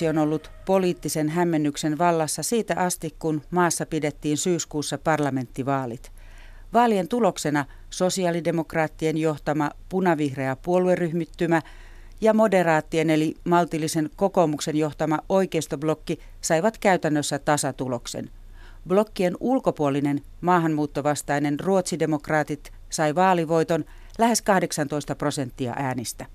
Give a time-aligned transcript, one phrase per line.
[0.00, 6.12] Ruotsi on ollut poliittisen hämmennyksen vallassa siitä asti, kun maassa pidettiin syyskuussa parlamenttivaalit.
[6.72, 11.62] Vaalien tuloksena sosiaalidemokraattien johtama punavihreä puolueryhmittymä
[12.20, 18.30] ja moderaattien eli maltillisen kokoomuksen johtama oikeistoblokki saivat käytännössä tasatuloksen.
[18.88, 23.84] Blokkien ulkopuolinen maahanmuuttovastainen ruotsidemokraatit sai vaalivoiton
[24.18, 26.26] lähes 18 prosenttia äänistä.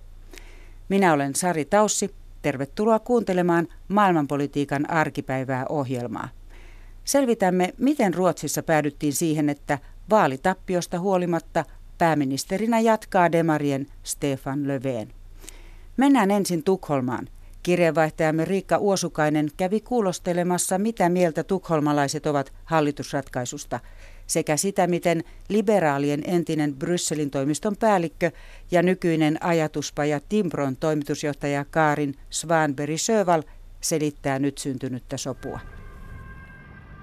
[0.90, 6.30] Minä olen Sari Taussi Tervetuloa kuuntelemaan maailmanpolitiikan arkipäivää ohjelmaa.
[7.04, 11.66] Selvitämme, miten Ruotsissa päädyttiin siihen, että vaalitappiosta huolimatta
[11.98, 15.14] pääministerinä jatkaa Demarien Stefan Löfven.
[15.98, 17.28] Mennään ensin Tukholmaan.
[17.64, 23.80] Kirjeenvaihtajamme Riikka Uosukainen kävi kuulostelemassa, mitä mieltä tukholmalaiset ovat hallitusratkaisusta–
[24.28, 28.32] sekä sitä, miten liberaalien entinen Brysselin toimiston päällikkö
[28.72, 33.44] ja nykyinen ajatuspaja Timbron toimitusjohtaja Kaarin Svanberg Söval
[33.82, 35.60] selittää nyt syntynyttä sopua.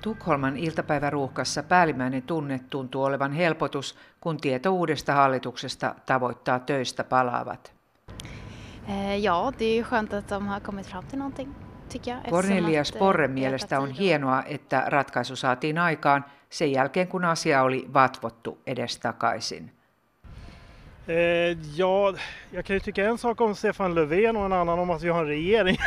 [0.00, 7.72] Tukholman iltapäiväruuhkassa päällimmäinen tunne tuntuu olevan helpotus, kun tieto uudesta hallituksesta tavoittaa töistä palaavat.
[8.88, 11.54] Eh, ja, det är ju skönt att de har kommit fram till någonting.
[12.30, 18.58] Cornelius Porren mielestä on hienoa, että ratkaisu saatiin aikaan sen jälkeen, kun asia oli vatvottu
[18.66, 19.72] edestakaisin.
[21.08, 22.14] Eh, ja,
[22.52, 25.08] jag kan ju tycka en sak om Stefan Löfven och en annan om att vi
[25.08, 25.78] har en regering.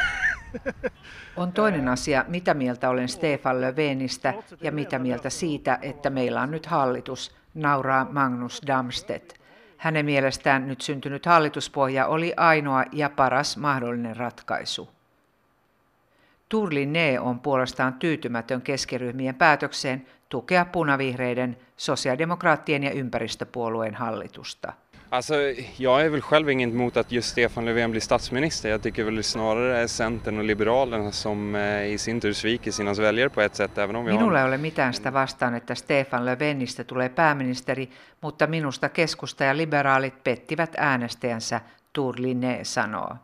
[1.37, 6.51] On toinen asia, mitä mieltä olen Stefan Löfvenistä ja mitä mieltä siitä, että meillä on
[6.51, 9.33] nyt hallitus, nauraa Magnus Damstedt.
[9.77, 14.89] Hänen mielestään nyt syntynyt hallituspohja oli ainoa ja paras mahdollinen ratkaisu.
[16.49, 20.05] Turlinne on puolestaan tyytymätön keskiryhmien päätökseen
[20.35, 24.73] tukea punavihreiden, sosiaalidemokraattien ja ympäristöpuolueen hallitusta.
[25.09, 25.33] Alltså,
[25.77, 28.69] jag är väl själv inget emot att just Stefan Löfven blir statsminister.
[28.69, 32.93] Jag tycker väl snarare är Centern och Liberalerna som eh, i sin tur sviker sina
[32.93, 33.77] väljare på ett sätt.
[33.77, 37.89] Även om Minulla ei ole mitään sitä vastaan, että Stefan Löfvenistä tulee pääministeri,
[38.21, 41.61] mutta minusta keskusta ja liberaalit pettivät äänestäjänsä,
[41.93, 43.15] Turline sanoo.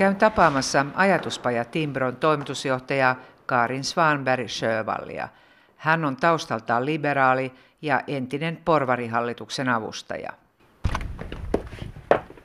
[0.00, 3.16] Käyn tapaamassa ajatuspaja Timbron toimitusjohtaja
[3.46, 5.28] Karin Svanberg Sjövallia.
[5.76, 7.52] Hän on taustaltaan liberaali
[7.82, 10.32] ja entinen porvarihallituksen avustaja.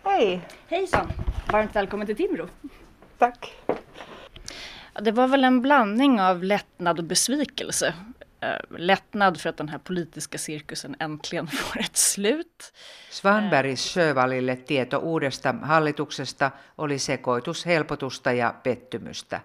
[0.06, 0.40] Hej!
[0.72, 1.14] Hejsan!
[1.54, 2.48] Varmt välkommen till Timbro.
[3.18, 3.54] Tack.
[5.06, 7.94] Det var väl en blandning av lättnad och besvikelse
[8.70, 12.74] lättnad för att den här politiska cirkusen äntligen får ett slut.
[13.10, 19.42] Svanbergis Sjövalille tieto uudesta hallituksesta oli sekoitus helpotusta ja pettymystä.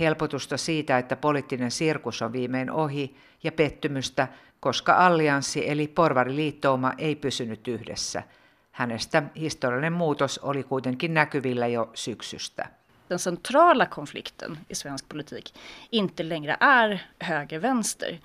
[0.00, 4.28] Helpotusta siitä, että poliittinen sirkus on viimein ohi, ja pettymystä,
[4.60, 8.22] koska allianssi eli porvariliittouma ei pysynyt yhdessä.
[8.70, 12.68] Hänestä historiallinen muutos oli kuitenkin näkyvillä jo syksystä
[13.14, 15.54] den centrala konflikten i svensk politik
[15.90, 18.18] inte längre är höger-vänster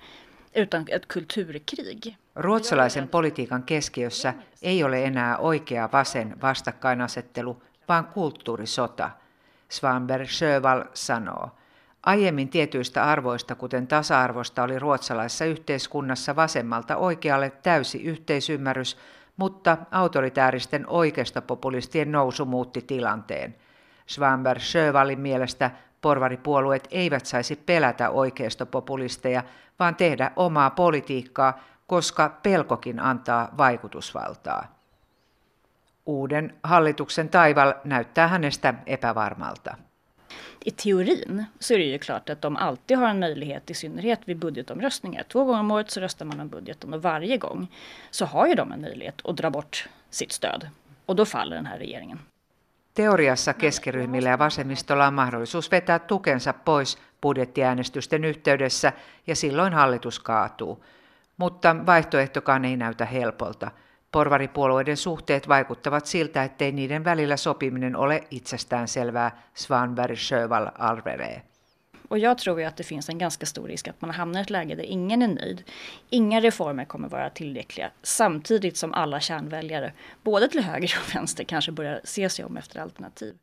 [0.54, 2.16] utan ett kulturkrig.
[2.34, 9.10] Ruotsalaisen politiikan keskiössä ei ole enää oikea vasen vastakkainasettelu, vaan kulttuurisota,
[9.68, 11.50] Svanberg Sjöval sanoo.
[12.02, 18.96] Aiemmin tietyistä arvoista, kuten tasa-arvosta, oli ruotsalaisessa yhteiskunnassa vasemmalta oikealle täysi yhteisymmärrys,
[19.36, 23.54] mutta autoritääristen oikeistopopulistien nousu muutti tilanteen–
[24.10, 29.42] Svanberg Sjövallin mielestä porvaripuolueet eivät saisi pelätä oikeistopopulisteja,
[29.78, 34.80] vaan tehdä omaa politiikkaa, koska pelkokin antaa vaikutusvaltaa.
[36.06, 39.76] Uuden hallituksen taival näyttää hänestä epävarmalta.
[40.64, 44.20] I teorin så är det ju klart att de alltid har en möjlighet, i synnerhet
[44.28, 45.22] vid budgetomröstningar.
[45.22, 47.68] Två gånger om året så röstar man om budgeten och varje gång
[48.10, 50.68] så har ju de en möjlighet att dra bort sitt stöd.
[51.06, 52.18] Och då faller den här regeringen.
[52.94, 58.92] Teoriassa keskiryhmillä ja vasemmistolla on mahdollisuus vetää tukensa pois budjettiäänestysten yhteydessä
[59.26, 60.84] ja silloin hallitus kaatuu.
[61.36, 63.70] Mutta vaihtoehtokaan ei näytä helpolta.
[64.12, 71.49] Porvaripuolueiden suhteet vaikuttavat siltä, ettei niiden välillä sopiminen ole itsestään selvää, Svanberg Sjöval arvelee.
[72.10, 74.42] Och jag tror ju att det finns en ganska stor risk att man hamnar i
[74.42, 75.62] ett läge där ingen är nöjd.
[76.10, 79.92] Inga reformer kommer vara tillräckliga samtidigt som alla kärnväljare,
[80.22, 83.34] både till höger och vänster, kanske börjar se sig om efter alternativ.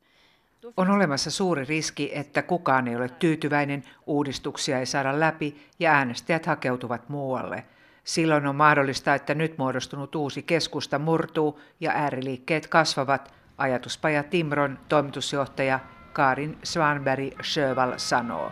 [0.77, 6.45] On olemassa suuri riski, että kukaan ei ole tyytyväinen, uudistuksia ei saada läpi ja äänestäjät
[6.45, 7.63] hakeutuvat muualle.
[8.03, 15.79] Silloin on mahdollista, että nyt muodostunut uusi keskusta murtuu ja ääriliikkeet kasvavat, ajatuspaja Timron toimitusjohtaja
[16.17, 18.51] Karin Svanberg Sjöval sanoo.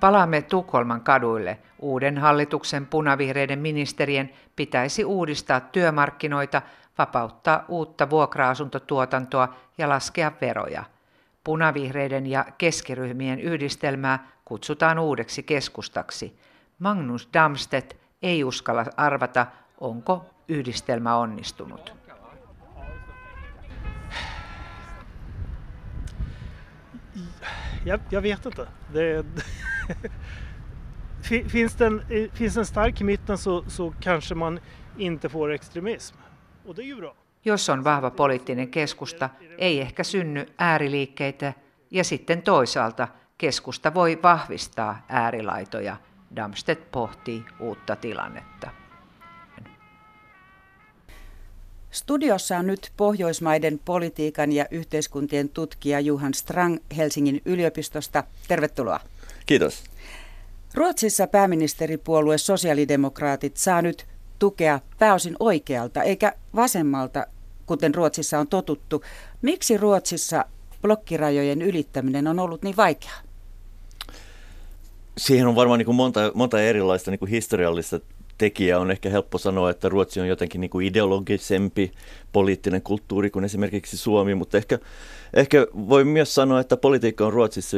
[0.00, 1.58] Palaamme Tukholman kaduille.
[1.78, 6.62] Uuden hallituksen punavihreiden ministerien pitäisi uudistaa työmarkkinoita,
[6.98, 10.84] vapauttaa uutta vuokra-asuntotuotantoa ja laskea veroja.
[11.44, 16.38] Punavihreiden ja keskiryhmien yhdistelmää kutsutaan uudeksi keskustaksi.
[16.78, 19.46] Magnus Damstedt ei uskalla arvata,
[19.80, 21.92] onko yhdistelmä onnistunut.
[27.84, 28.68] Jag, jag vet inte.
[28.92, 29.24] Det,
[31.48, 32.02] finns, det en,
[32.32, 34.60] finns en stark i mitten så, så kanske man
[34.98, 36.16] inte får extremism.
[36.66, 37.14] Och det är ju bra.
[37.46, 41.52] Jos on vahva poliittinen keskusta, ei ehkä synny ääriliikkeitä
[41.90, 43.08] ja sitten toisaalta
[43.38, 45.96] keskusta voi vahvistaa äärilaitoja.
[46.36, 48.83] Damstedt pohtii uutta tilannetta.
[51.94, 58.24] Studiossa on nyt Pohjoismaiden politiikan ja yhteiskuntien tutkija Juhan Strang Helsingin yliopistosta.
[58.48, 59.00] Tervetuloa.
[59.46, 59.84] Kiitos.
[60.74, 64.06] Ruotsissa pääministeripuolue sosiaalidemokraatit saa nyt
[64.38, 67.26] tukea pääosin oikealta eikä vasemmalta,
[67.66, 69.04] kuten Ruotsissa on totuttu.
[69.42, 70.44] Miksi Ruotsissa
[70.82, 73.20] blokkirajojen ylittäminen on ollut niin vaikeaa?
[75.18, 78.00] Siihen on varmaan niin kuin monta, monta erilaista niin kuin historiallista
[78.38, 78.78] tekijä.
[78.78, 81.92] On ehkä helppo sanoa, että Ruotsi on jotenkin niin kuin ideologisempi
[82.32, 84.78] poliittinen kulttuuri kuin esimerkiksi Suomi, mutta ehkä,
[85.34, 87.76] ehkä voi myös sanoa, että politiikka on Ruotsissa,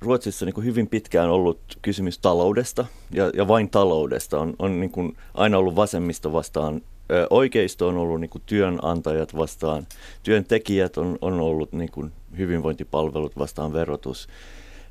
[0.00, 4.40] Ruotsissa niin kuin hyvin pitkään ollut kysymys taloudesta ja, ja vain taloudesta.
[4.40, 6.82] On, on niin kuin aina ollut vasemmista vastaan.
[7.30, 9.86] Oikeisto on ollut niin kuin työnantajat vastaan,
[10.22, 14.28] työntekijät on, on ollut niin kuin hyvinvointipalvelut vastaan verotus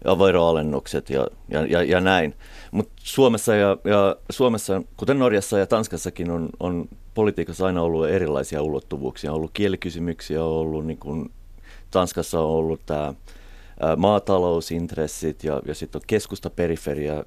[0.04, 2.36] ja veroalennukset ja, ja, ja, ja näin.
[2.72, 8.62] Mutta Suomessa, ja, ja Suomessa, kuten Norjassa ja Tanskassakin, on, on politiikassa aina ollut erilaisia
[8.62, 9.32] ulottuvuuksia.
[9.32, 11.32] On ollut kielikysymyksiä, on ollut niin kuin,
[11.92, 13.14] Tanskassa on ollut tämä
[13.98, 17.24] maatalousintressit ja, ja sitten on keskustaperiferia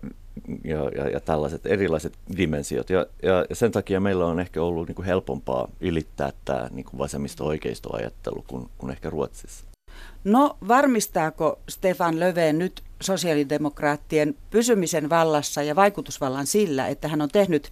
[0.65, 2.91] ja, ja, ja tällaiset erilaiset dimensiot.
[2.91, 6.85] Ja, ja, ja sen takia meillä on ehkä ollut niin kuin helpompaa ylittää tämä niin
[6.85, 9.76] kuin vasemmisto-oikeistoajattelu kuin, kuin ehkä Ruotsissa.
[10.25, 17.71] No varmistaako Stefan Löfven nyt sosiaalidemokraattien pysymisen vallassa ja vaikutusvallan sillä, että hän on tehnyt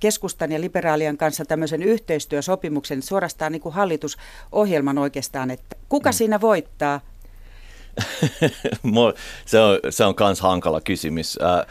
[0.00, 6.14] keskustan ja liberaalien kanssa tämmöisen yhteistyösopimuksen, suorastaan niin kuin hallitusohjelman oikeastaan, että kuka mm.
[6.14, 7.00] siinä voittaa?
[9.46, 11.38] se on, se on kans hankala kysymys.
[11.42, 11.66] Äh,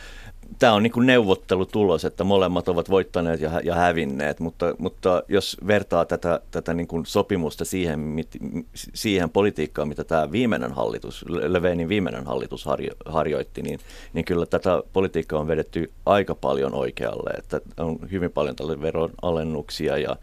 [0.59, 6.05] tämä on niin neuvottelutulos, että molemmat ovat voittaneet ja, ja hävinneet, mutta, mutta jos vertaa
[6.05, 8.27] tätä, tätä niin kuin sopimusta siihen, mit,
[8.73, 13.79] siihen politiikkaan, mitä tämä viimeinen hallitus, Löfvenin viimeinen hallitus harjo, harjoitti, niin,
[14.13, 19.97] niin kyllä tätä politiikkaa on vedetty aika paljon oikealle, että on hyvin paljon tälle veronalennuksia
[19.97, 20.15] ja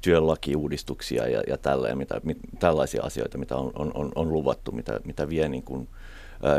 [0.00, 5.28] työnlakiuudistuksia ja, ja tälleen, mitä, mit, tällaisia asioita, mitä on, on, on luvattu, mitä, mitä
[5.28, 5.88] vie niin kuin,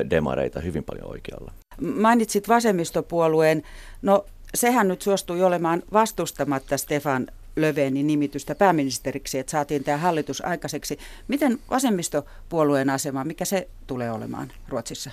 [0.10, 1.52] demareita hyvin paljon oikealla.
[1.82, 3.64] Mainitsit vasemmistopuolueen.
[4.02, 11.00] No sehän nyt suostui olemaan vastustamatta Stefan Löfvenin nimitystä pääministeriksi, että saatiin tämä hallitus aikaiseksi.
[11.28, 15.12] Miten vasemmistopuolueen asema, mikä se tulee olemaan Ruotsissa?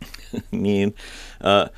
[0.50, 0.94] niin,
[1.46, 1.70] äh,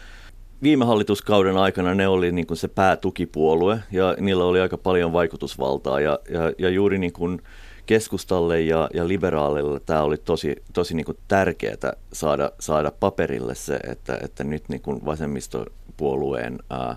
[0.62, 6.01] viime hallituskauden aikana ne oli niin kuin se päätukipuolue ja niillä oli aika paljon vaikutusvaltaa
[6.01, 10.94] ja, ja, ja juuri niin kuin, äh, keskustalle ja, ja liberaaleille tämä oli tosi, tosi
[10.94, 16.96] niin kuin tärkeää saada, saada paperille se, että, että nyt niin kuin vasemmistopuolueen ää,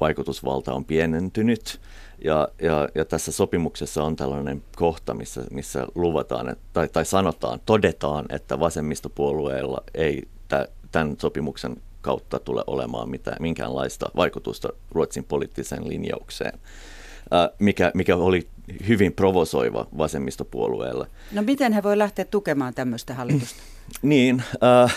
[0.00, 1.80] vaikutusvalta on pienentynyt.
[2.24, 7.60] Ja, ja, ja tässä sopimuksessa on tällainen kohta, missä, missä luvataan että, tai, tai sanotaan,
[7.66, 10.28] todetaan, että vasemmistopuolueella ei
[10.92, 16.58] tämän sopimuksen kautta tule olemaan mitään, minkäänlaista vaikutusta Ruotsin poliittiseen linjaukseen,
[17.58, 18.48] mikä, mikä oli
[18.88, 21.06] hyvin provosoiva vasemmistopuolueelle.
[21.32, 23.62] No miten he voi lähteä tukemaan tämmöistä hallitusta?
[24.02, 24.96] niin, äh,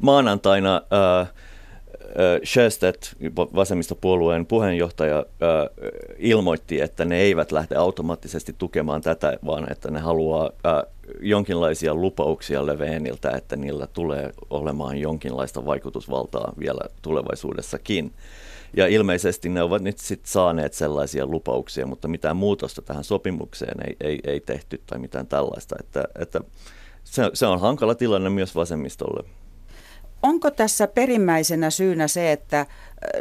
[0.00, 1.30] maanantaina äh,
[2.44, 5.88] Sjöstedt, vasemmistopuolueen puheenjohtaja, äh,
[6.18, 12.66] ilmoitti, että ne eivät lähde automaattisesti tukemaan tätä, vaan että ne haluaa äh, jonkinlaisia lupauksia
[12.66, 18.12] Leveeniltä, että niillä tulee olemaan jonkinlaista vaikutusvaltaa vielä tulevaisuudessakin.
[18.76, 23.96] Ja ilmeisesti ne ovat nyt sit saaneet sellaisia lupauksia, mutta mitään muutosta tähän sopimukseen ei,
[24.00, 25.76] ei, ei tehty tai mitään tällaista.
[25.80, 26.40] Että, että
[27.04, 29.24] se, se on hankala tilanne myös vasemmistolle.
[30.22, 32.66] Onko tässä perimmäisenä syynä se, että äh,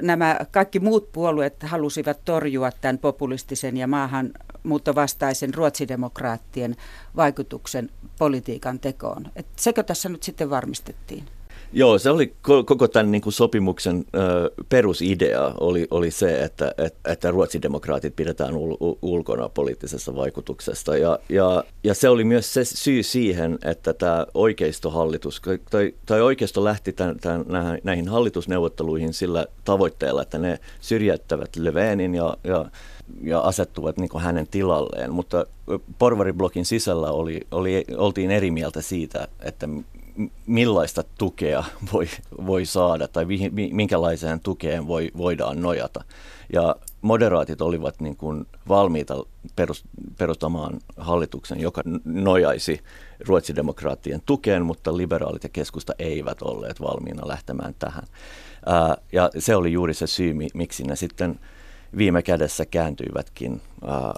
[0.02, 6.76] nämä kaikki muut puolueet halusivat torjua tämän populistisen ja maahanmuuttovastaisen ruotsidemokraattien
[7.16, 7.90] vaikutuksen
[8.20, 9.32] politiikan tekoon?
[9.36, 11.26] Et sekö tässä nyt sitten varmistettiin?
[11.74, 12.34] Joo, se oli
[12.66, 18.56] koko tämän niin kuin sopimuksen ö, perusidea oli, oli se, että, että, että ruotsidemokraatit pidetään
[18.58, 20.98] ul, ulkona poliittisesta vaikutuksesta.
[20.98, 26.64] Ja, ja, ja se oli myös se syy siihen, että tämä oikeistohallitus, tai, tai oikeisto
[26.64, 27.46] lähti tämän, tämän,
[27.84, 32.66] näihin hallitusneuvotteluihin sillä tavoitteella, että ne syrjäyttävät Löfvenin ja, ja
[33.22, 35.46] ja asettuvat niin hänen tilalleen, mutta
[36.00, 39.68] porvariblokin sisällä oli, oli, oltiin eri mieltä siitä, että
[40.46, 41.64] millaista tukea
[41.94, 42.08] voi,
[42.46, 43.26] voi saada tai
[43.72, 46.04] minkälaiseen tukeen voi, voidaan nojata.
[46.54, 49.26] Ja moderaatit olivat niin kuin valmiita
[50.18, 52.82] perustamaan hallituksen, joka nojaisi
[53.28, 58.04] ruotsidemokraattien tukeen, mutta liberaalit ja keskusta eivät olleet valmiina lähtemään tähän.
[59.12, 61.40] Ja se oli juuri se syy, miksi ne sitten
[61.98, 64.14] viime kädessä kääntyivätkin ää, ää,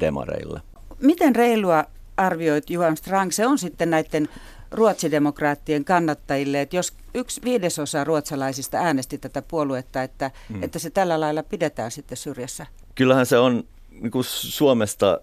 [0.00, 0.60] demareille.
[1.00, 1.84] Miten reilua
[2.16, 4.28] arvioit Juhan Strang, se on sitten näiden
[4.70, 10.62] ruotsidemokraattien kannattajille, että jos yksi viidesosa ruotsalaisista äänesti tätä puoluetta, että, hmm.
[10.62, 12.66] että se tällä lailla pidetään sitten syrjässä?
[12.94, 15.20] Kyllähän se on niin kuin Suomesta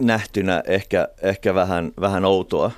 [0.00, 2.70] nähtynä ehkä, ehkä vähän, vähän outoa,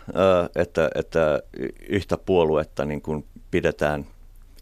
[0.56, 1.42] että, että
[1.88, 4.06] yhtä puoluetta niin kuin pidetään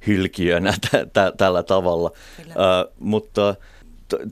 [0.06, 2.86] hylkiönä t- t- tällä tavalla, Kyllä.
[2.98, 3.54] mutta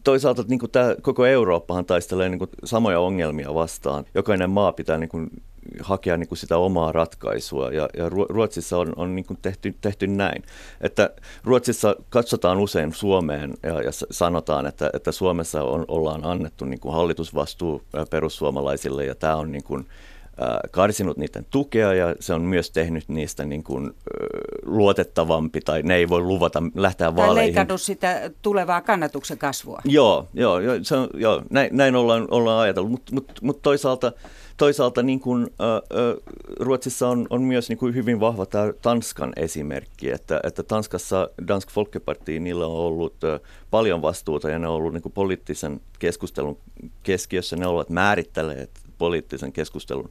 [0.04, 4.04] toisaalta niin kuin tämä koko Eurooppahan taistelee niin kuin samoja ongelmia vastaan.
[4.14, 5.30] Jokainen maa pitää niin kuin
[5.80, 10.06] hakea niin kuin sitä omaa ratkaisua ja, ja Ruotsissa on, on niin kuin tehty, tehty
[10.06, 10.42] näin.
[10.80, 11.10] Että
[11.44, 16.94] Ruotsissa katsotaan usein Suomeen ja, ja sanotaan, että, että Suomessa on, ollaan annettu niin kuin
[16.94, 19.86] hallitusvastuu perussuomalaisille ja tämä on niin kuin,
[20.70, 23.90] karsinut niiden tukea ja se on myös tehnyt niistä niin kuin,
[24.62, 27.36] luotettavampi tai ne ei voi luvata lähteä tai vaaleihin.
[27.36, 29.80] Tai leikannut sitä tulevaa kannatuksen kasvua.
[29.84, 34.12] Joo, joo, joo, se on, joo näin, näin ollaan, ollaan ajatellut, mutta mut, mut toisaalta
[34.56, 36.22] toisaalta niin kuin, äh,
[36.60, 41.70] Ruotsissa on, on myös niin kuin hyvin vahva tämä Tanskan esimerkki, että, että Tanskassa Dansk
[41.70, 46.58] Folkeparti, niillä on ollut äh, paljon vastuuta ja ne on ollut niin kuin poliittisen keskustelun
[47.02, 50.08] keskiössä, ne ovat määrittäneet poliittisen keskustelun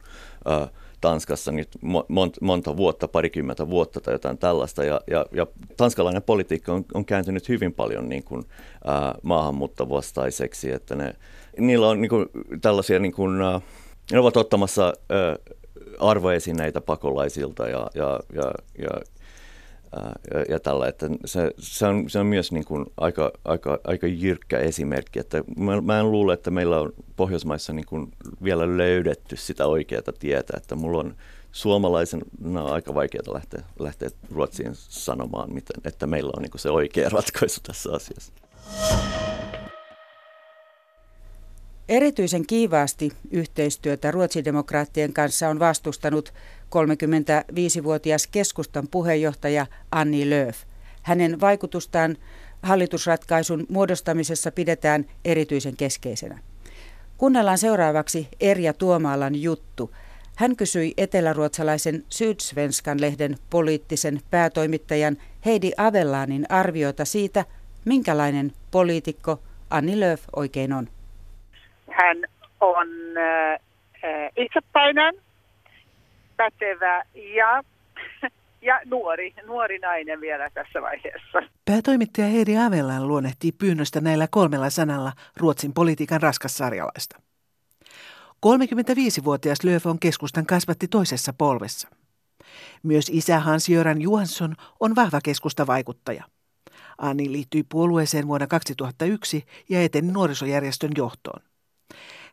[0.50, 1.68] äh, Tanskassa nyt
[2.08, 4.84] monta, monta vuotta, parikymmentä vuotta tai jotain tällaista.
[4.84, 8.44] Ja, ja, ja tanskalainen politiikka on, on kääntynyt hyvin paljon niin kuin,
[8.88, 11.14] äh, maahanmuuttovastaiseksi, että ne,
[11.58, 12.26] niillä on niin kuin,
[12.60, 13.62] tällaisia niin kuin, äh,
[14.12, 15.38] ne ovat ottamassa ö,
[15.98, 18.88] arvoesineitä pakolaisilta ja, ja, ja, ja,
[20.34, 24.06] ja, ja tällä, että se, se, on, se on myös niin kuin aika, aika, aika
[24.06, 28.12] jyrkkä esimerkki, että mä, mä en luule, että meillä on Pohjoismaissa niin kuin
[28.44, 31.14] vielä löydetty sitä oikeaa tietä, että mulla on
[31.52, 37.08] suomalaisena aika vaikeaa lähteä, lähteä Ruotsiin sanomaan, miten, että meillä on niin kuin se oikea
[37.08, 38.32] ratkaisu tässä asiassa.
[41.88, 50.56] Erityisen kiivaasti yhteistyötä ruotsidemokraattien kanssa on vastustanut 35-vuotias keskustan puheenjohtaja Anni Lööf.
[51.02, 52.16] Hänen vaikutustaan
[52.62, 56.38] hallitusratkaisun muodostamisessa pidetään erityisen keskeisenä.
[57.18, 59.90] Kuunnellaan seuraavaksi Erja Tuomaalan juttu.
[60.36, 67.44] Hän kysyi eteläruotsalaisen Sydsvenskan lehden poliittisen päätoimittajan Heidi Avellanin arviota siitä,
[67.84, 70.93] minkälainen poliitikko Anni Lööf oikein on.
[71.96, 72.16] Hän
[72.60, 73.60] on äh,
[74.36, 75.14] itsepäinen,
[76.36, 77.62] pätevä ja,
[78.68, 81.42] ja nuori, nuori nainen vielä tässä vaiheessa.
[81.64, 87.20] Päätoimittaja Heidi Avellan luonnehtii pyynnöstä näillä kolmella sanalla Ruotsin politiikan raskassarjalaista.
[88.46, 91.88] 35-vuotias Lööf on keskustan kasvatti toisessa polvessa.
[92.82, 96.24] Myös isä Hans-Göran Johansson on vahva keskustavaikuttaja.
[96.98, 101.40] Anni liittyi puolueeseen vuonna 2001 ja eteni nuorisojärjestön johtoon.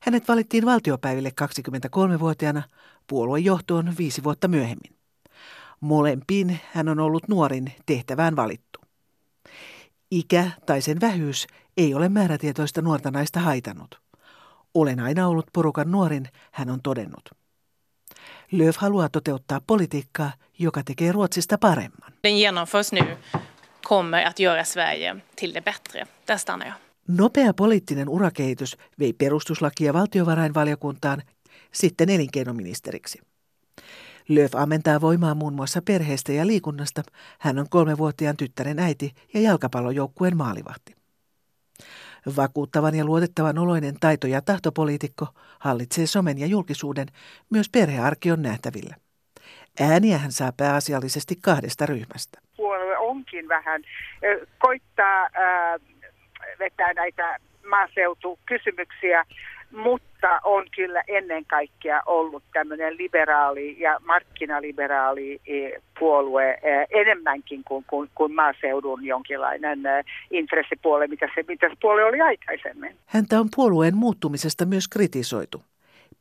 [0.02, 2.64] Hänet valittiin valtiopäiville 23-vuotiaana
[3.08, 4.96] puoluejohtoon viisi vuotta myöhemmin.
[5.82, 8.80] Molempiin hän on ollut nuorin tehtävään valittu.
[10.12, 14.02] Ikä tai sen vähyys ei ole määrätietoista nuorta naista haitanut.
[14.74, 17.30] Olen aina ollut porukan nuorin, hän on todennut.
[18.52, 22.14] Lööf haluaa toteuttaa politiikkaa, joka tekee Ruotsista paremman.
[22.24, 23.18] Den genomförs nu
[23.88, 26.08] kommer att göra Sverige till det bättre.
[26.28, 26.91] Där stannar jag.
[27.08, 31.22] Nopea poliittinen urakehitys vei perustuslakia valtiovarainvaliokuntaan,
[31.72, 33.20] sitten elinkeinoministeriksi.
[34.30, 37.02] Löf ammentaa voimaa muun muassa perheestä ja liikunnasta.
[37.40, 40.96] Hän on kolmevuotiaan tyttären äiti ja jalkapallojoukkueen maalivahti.
[42.38, 45.28] Vakuuttavan ja luotettavan oloinen taito- ja tahtopoliitikko
[45.60, 47.08] hallitsee somen ja julkisuuden,
[47.50, 48.96] myös perhearki on nähtävillä.
[49.80, 52.40] Ääniä hän saa pääasiallisesti kahdesta ryhmästä.
[52.58, 53.82] Puolue onkin vähän
[54.60, 55.28] koittaa
[56.62, 57.38] vetää näitä
[57.70, 59.26] maaseutukysymyksiä,
[59.72, 67.86] mutta on kyllä ennen kaikkea ollut tämmöinen liberaali ja markkinaliberaali eh, puolue eh, enemmänkin kuin,
[67.90, 72.96] kuin, kuin maaseudun jonkinlainen eh, intressipuole, mitä se, mitä se puolue oli aikaisemmin.
[73.06, 75.64] Häntä on puolueen muuttumisesta myös kritisoitu.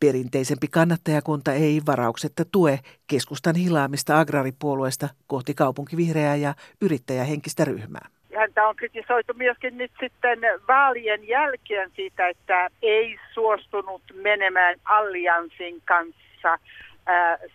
[0.01, 8.77] Perinteisempi kannattajakunta ei varauksetta tue keskustan hilaamista agraripuolueesta kohti kaupunkivihreää ja yrittäjähenkistä ryhmää häntä on
[8.77, 16.59] kritisoitu myöskin nyt sitten vaalien jälkeen siitä, että ei suostunut menemään allianssin kanssa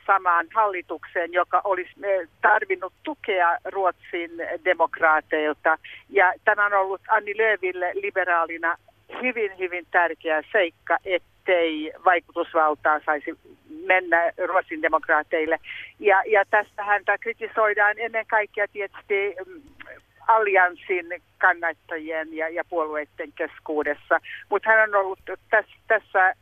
[0.08, 1.92] samaan hallitukseen, joka olisi
[2.42, 4.32] tarvinnut tukea Ruotsin
[4.66, 5.78] demokraateilta.
[6.10, 8.78] Ja tämä on ollut Anni Lööville liberaalina
[9.22, 13.38] hyvin, hyvin tärkeä seikka, ettei vaikutusvaltaa saisi
[13.86, 15.60] mennä Ruotsin demokraateille.
[16.00, 19.62] Ja, ja tästä häntä kritisoidaan ennen kaikkea tietysti mm,
[20.28, 21.06] allianssin
[21.38, 24.20] kannattajien ja, ja puolueiden keskuudessa.
[24.50, 26.34] Mutta hän on ollut tässä, tässä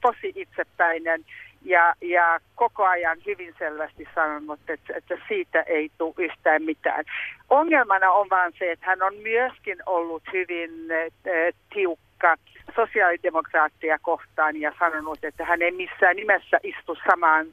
[0.00, 1.24] tosi itsepäinen
[1.64, 7.04] ja, ja koko ajan hyvin selvästi sanonut, että, että siitä ei tule yhtään mitään.
[7.50, 12.36] Ongelmana on vain se, että hän on myöskin ollut hyvin äh, tiukka
[12.76, 17.46] sosiaalidemokraattia kohtaan ja sanonut, että hän ei missään nimessä istu samaan,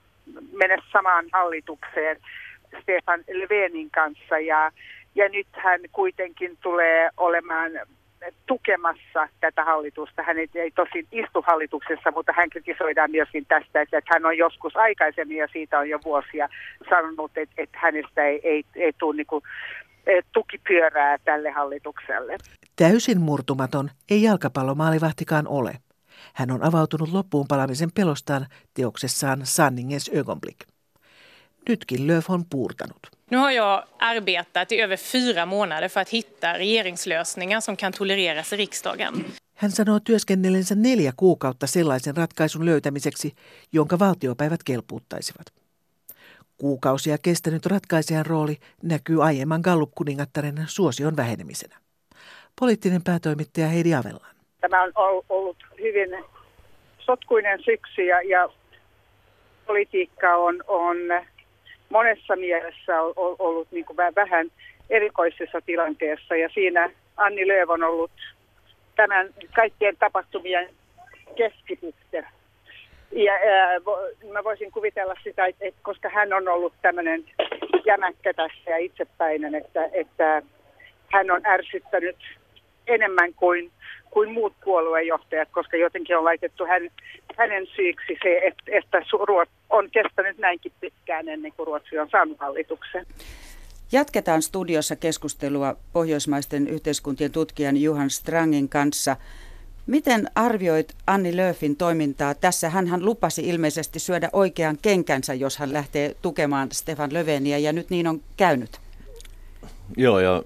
[0.51, 2.17] mene samaan hallitukseen
[2.81, 4.71] Stefan Löfvenin kanssa ja,
[5.15, 7.71] ja nyt hän kuitenkin tulee olemaan
[8.45, 10.23] tukemassa tätä hallitusta.
[10.23, 15.37] Hän ei, tosin istu hallituksessa, mutta hän kritisoidaan myöskin tästä, että, hän on joskus aikaisemmin
[15.37, 16.49] ja siitä on jo vuosia
[16.89, 19.43] sanonut, että, että hänestä ei, ei, ei tule niin kuin,
[20.33, 22.37] tukipyörää tälle hallitukselle.
[22.75, 25.73] Täysin murtumaton ei jalkapallomaalivahtikaan ole.
[26.33, 30.59] Hän on avautunut loppuun palamisen pelostaan teoksessaan Sanningens ögonblick.
[31.69, 33.18] Nytkin Löf on puurtanut.
[33.29, 38.53] Nu har jag arbetat i över fyra månader för att hitta regeringslösningar som kan tolereras
[38.53, 39.25] i riksdagen.
[39.55, 43.35] Hän sanoo työskennellensä neljä kuukautta sellaisen ratkaisun löytämiseksi,
[43.71, 45.47] jonka valtiopäivät kelpuuttaisivat.
[46.57, 51.75] Kuukausia kestänyt ratkaisijan rooli näkyy aiemman Gallup-kuningattaren suosion vähenemisenä.
[52.59, 54.35] Poliittinen päätoimittaja Heidi Avellaan.
[54.61, 54.91] Tämä on
[55.29, 56.23] ollut hyvin
[56.99, 58.49] sotkuinen syksy ja, ja
[59.65, 60.97] politiikka on, on
[61.89, 64.51] monessa mielessä on ollut niin kuin vähän
[64.89, 68.11] erikoisessa tilanteessa ja siinä Anni Lööv on ollut
[68.95, 70.69] tämän kaikkien tapahtumien
[71.35, 72.25] keskipiste.
[73.11, 73.79] Ja ää,
[74.31, 77.25] mä voisin kuvitella sitä, että, että koska hän on ollut tämmöinen
[77.85, 80.41] jämäkkä tässä ja itsepäinen, että, että
[81.13, 82.17] hän on ärsyttänyt
[82.87, 83.71] enemmän kuin,
[84.11, 86.89] kuin muut puoluejohtajat, koska jotenkin on laitettu hän,
[87.37, 89.01] hänen syyksi se, että, että
[89.69, 93.05] on kestänyt näinkin pitkään ennen kuin Ruotsi on saanut hallituksen.
[93.91, 99.15] Jatketaan studiossa keskustelua pohjoismaisten yhteiskuntien tutkijan Juhan Strangin kanssa.
[99.87, 102.69] Miten arvioit Anni Löfin toimintaa tässä?
[102.69, 108.07] Hän lupasi ilmeisesti syödä oikean kenkänsä, jos hän lähtee tukemaan Stefan Löveniä, ja nyt niin
[108.07, 108.79] on käynyt.
[109.97, 110.43] Joo, ja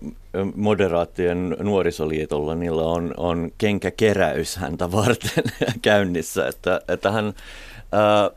[0.56, 5.44] moderaattien nuorisoliitolla niillä on, on kenkäkeräys häntä varten
[5.82, 7.34] käynnissä, että, että hän...
[7.92, 8.32] Ää,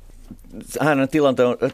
[0.80, 1.08] hänen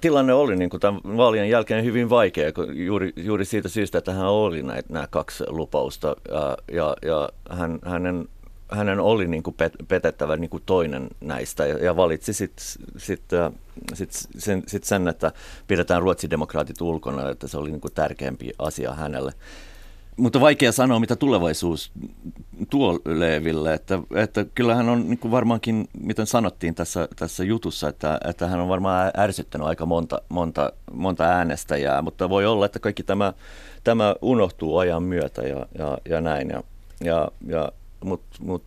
[0.01, 4.27] tilanne oli niin kuin tämän vaalien jälkeen hyvin vaikea, juuri, juuri siitä syystä, että hän
[4.27, 6.17] oli näitä, nämä kaksi lupausta
[6.73, 8.29] ja, ja, hän, hänen,
[8.69, 12.65] hänen oli niin kuin pet, petettävä niin kuin toinen näistä ja, ja valitsi sitten
[12.97, 13.23] sit,
[13.95, 15.33] sit sen, sit sen, että
[15.67, 19.33] pidetään ruotsidemokraatit ulkona, että se oli niin kuin tärkeämpi asia hänelle.
[20.17, 21.93] Mutta vaikea sanoa, mitä tulevaisuus
[22.71, 28.21] tuo Leeville, että, että kyllähän on niin kuin varmaankin, miten sanottiin tässä, tässä jutussa, että,
[28.29, 33.03] että hän on varmaan ärsyttänyt aika monta, monta, monta äänestäjää, mutta voi olla, että kaikki
[33.03, 33.33] tämä,
[33.85, 36.51] tämä unohtuu ajan myötä ja, ja, ja näin.
[36.51, 36.63] Ja,
[37.05, 37.73] ja, ja,
[38.05, 38.65] Mutta mut,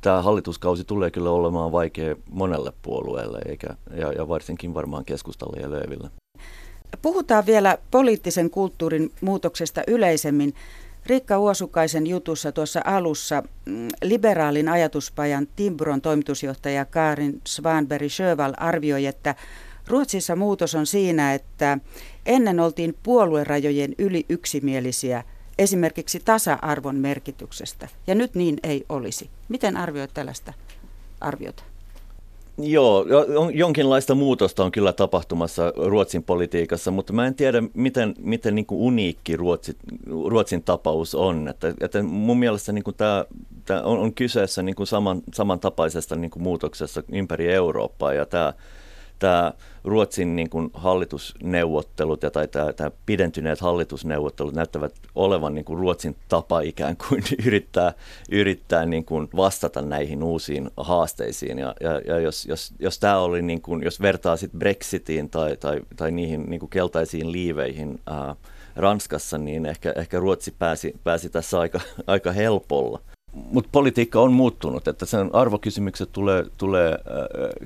[0.00, 5.70] tämä hallituskausi tulee kyllä olemaan vaikea monelle puolueelle, eikä, ja, ja varsinkin varmaan keskustalle ja
[5.70, 6.10] Leeville.
[7.02, 10.54] Puhutaan vielä poliittisen kulttuurin muutoksesta yleisemmin.
[11.06, 19.34] Riikka Uosukaisen jutussa tuossa alussa mm, liberaalin ajatuspajan Timbron toimitusjohtaja Karin Svanberg Sjöval arvioi, että
[19.86, 21.78] Ruotsissa muutos on siinä, että
[22.26, 25.24] ennen oltiin puoluerajojen yli yksimielisiä
[25.58, 29.30] esimerkiksi tasa-arvon merkityksestä, ja nyt niin ei olisi.
[29.48, 30.52] Miten arvioit tällaista
[31.20, 31.67] arviota?
[32.58, 33.06] Joo,
[33.52, 38.80] jonkinlaista muutosta on kyllä tapahtumassa Ruotsin politiikassa, mutta mä en tiedä, miten, miten niin kuin
[38.80, 39.76] uniikki Ruotsi,
[40.26, 41.48] Ruotsin tapaus on.
[41.48, 43.24] Että, että mun mielestä niin kuin tämä,
[43.64, 48.52] tämä on, on kyseessä niin kuin saman, samantapaisesta niin kuin muutoksessa ympäri Eurooppaa, ja tämä,
[49.18, 49.52] tämä
[49.84, 56.16] Ruotsin niin kuin hallitusneuvottelut ja tai tämä, tämä pidentyneet hallitusneuvottelut näyttävät olevan niin kuin Ruotsin
[56.28, 57.92] tapa ikään kuin yrittää,
[58.30, 61.58] yrittää niin kuin vastata näihin uusiin haasteisiin.
[61.58, 65.56] Ja, ja, ja jos, jos, jos tämä oli, niin kuin, jos vertaa sit Brexitiin tai,
[65.56, 68.36] tai, tai niihin niin kuin keltaisiin liiveihin ää,
[68.76, 73.00] Ranskassa, niin ehkä, ehkä Ruotsi pääsi, pääsi tässä aika, aika helpolla.
[73.32, 76.98] Mutta politiikka on muuttunut, että sen arvokysymykset tulee, tulee äh,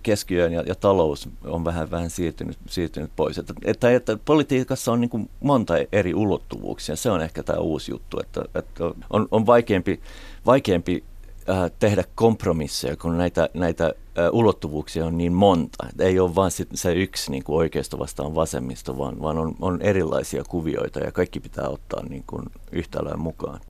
[0.03, 3.39] keskiöön ja, ja talous on vähän, vähän siirtynyt, siirtynyt pois.
[3.39, 8.21] Että, että, että politiikassa on niin monta eri ulottuvuuksia, se on ehkä tämä uusi juttu,
[8.21, 10.01] että, että on, on vaikeampi,
[10.47, 11.05] vaikeampi
[11.51, 13.93] äh, tehdä kompromisseja, kun näitä, näitä äh,
[14.33, 15.87] ulottuvuuksia on niin monta.
[15.99, 20.45] Ei ole vain se yksi niin kuin oikeisto vastaan vasemmisto, vaan, vaan on, on erilaisia
[20.49, 23.61] kuvioita ja kaikki pitää ottaa niin kuin yhtälöön mukaan.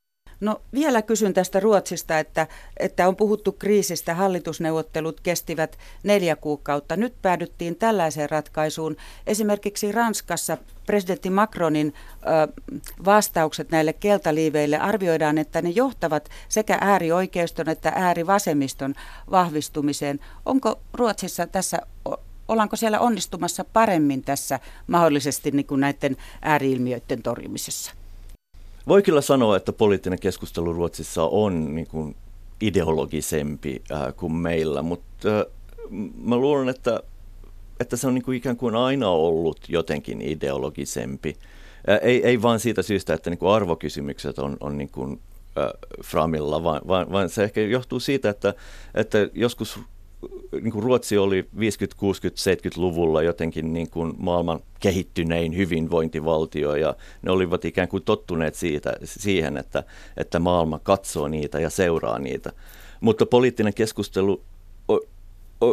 [0.42, 6.96] No vielä kysyn tästä Ruotsista, että, että on puhuttu kriisistä, hallitusneuvottelut kestivät neljä kuukautta.
[6.96, 8.96] Nyt päädyttiin tällaiseen ratkaisuun.
[9.26, 12.62] Esimerkiksi Ranskassa presidentti Macronin ö,
[13.05, 18.94] vastaukset näille keltaliiveille arvioidaan, että ne johtavat sekä äärioikeiston että äärivasemmiston
[19.31, 20.20] vahvistumiseen.
[20.46, 21.78] Onko Ruotsissa tässä
[22.48, 28.01] ollaanko siellä onnistumassa paremmin tässä mahdollisesti niin kuin näiden ääriilmiöiden torjumisessa?
[28.88, 32.16] Voi kyllä sanoa, että poliittinen keskustelu Ruotsissa on niin kuin
[32.60, 35.46] ideologisempi äh, kuin meillä, mutta äh,
[36.24, 37.00] mä luulen, että,
[37.80, 41.36] että se on niin kuin ikään kuin aina ollut jotenkin ideologisempi.
[41.90, 45.20] Äh, ei, ei vain siitä syystä, että niin kuin arvokysymykset on, on niin kuin,
[45.58, 45.70] äh,
[46.04, 48.54] framilla, vaan, vaan, vaan se ehkä johtuu siitä, että,
[48.94, 49.78] että joskus
[50.52, 57.32] niin kuin Ruotsi oli 50, 60, 70-luvulla jotenkin niin kuin maailman kehittynein hyvinvointivaltio ja ne
[57.32, 59.85] olivat ikään kuin tottuneet siitä, siihen, että,
[60.16, 62.52] että maailma katsoo niitä ja seuraa niitä.
[63.00, 64.42] Mutta poliittinen keskustelu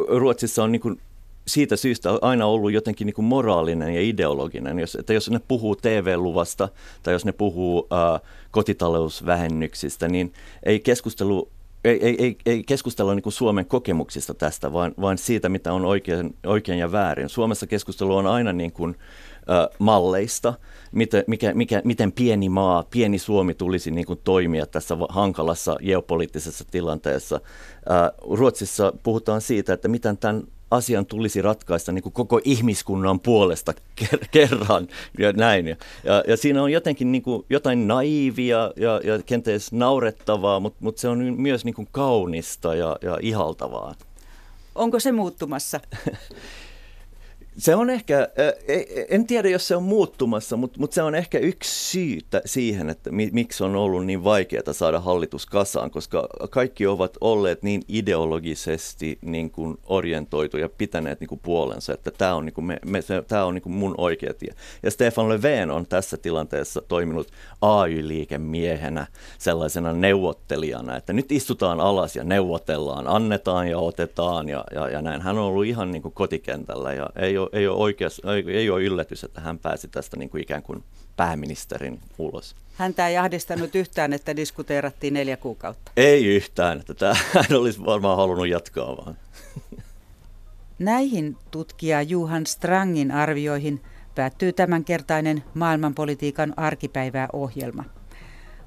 [0.07, 1.01] Ruotsissa on niin kuin
[1.47, 4.79] siitä syystä aina ollut jotenkin niin kuin moraalinen ja ideologinen.
[4.79, 6.69] Jos, että jos ne puhuu TV-luvasta
[7.03, 8.19] tai jos ne puhuu ää,
[8.51, 10.33] kotitalousvähennyksistä, niin
[10.63, 11.49] ei keskustelu
[11.83, 16.35] ei, ei, ei, ei keskustella niin Suomen kokemuksista tästä, vaan, vaan siitä, mitä on oikein,
[16.45, 17.29] oikein ja väärin.
[17.29, 18.95] Suomessa keskustelu on aina niin kuin,
[19.49, 20.53] äh, malleista,
[20.91, 26.65] miten, mikä, mikä, miten pieni maa, pieni Suomi tulisi niin kuin toimia tässä hankalassa geopoliittisessa
[26.71, 27.35] tilanteessa.
[27.91, 33.73] Äh, Ruotsissa puhutaan siitä, että miten tämän asian tulisi ratkaista niin kuin koko ihmiskunnan puolesta
[34.01, 34.88] ker- kerran
[35.19, 35.67] ja näin.
[35.67, 35.75] Ja,
[36.27, 41.08] ja, siinä on jotenkin niin kuin jotain naivia ja, ja kenties naurettavaa, mutta, mutta se
[41.08, 43.95] on myös niin kuin kaunista ja, ja ihaltavaa.
[44.75, 45.79] Onko se muuttumassa?
[47.59, 48.27] Se on ehkä,
[49.09, 53.09] en tiedä jos se on muuttumassa, mutta, mutta se on ehkä yksi syy siihen, että
[53.11, 59.51] miksi on ollut niin vaikeaa saada hallitus kasaan, koska kaikki ovat olleet niin ideologisesti niin
[59.51, 63.45] kuin orientoituja, pitäneet niin kuin puolensa, että tämä on, niin kuin me, me, se, tämä
[63.45, 64.53] on niin kuin mun oikea tie.
[64.83, 67.27] Ja Stefan Löfven on tässä tilanteessa toiminut
[67.61, 75.01] AY-liikemiehenä, sellaisena neuvottelijana, että nyt istutaan alas ja neuvotellaan, annetaan ja otetaan ja, ja, ja
[75.01, 75.21] näin.
[75.21, 78.83] Hän on ollut ihan niin kuin kotikentällä ja ei ole, ei ole, oikeas, ei ole
[78.83, 80.83] yllätys, että hän pääsi tästä niin kuin ikään kuin
[81.15, 82.55] pääministerin ulos.
[82.75, 85.91] Häntä ei ahdistanut yhtään, että diskuteerattiin neljä kuukautta.
[85.97, 89.17] Ei yhtään, että tämä, hän olisi varmaan halunnut jatkaa vaan.
[90.79, 93.81] Näihin tutkija Juhan Strangin arvioihin
[94.15, 97.83] päättyy tämänkertainen maailmanpolitiikan arkipäivää ohjelma.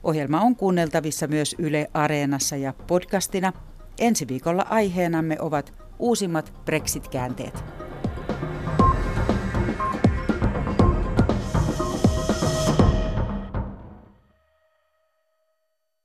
[0.04, 3.52] Ohjelma on kuunneltavissa myös Yle Areenassa ja podcastina.
[3.98, 7.64] Ensi viikolla aiheenamme ovat uusimmat Brexit-käänteet.